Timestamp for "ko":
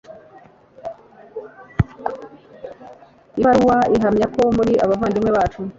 4.35-4.41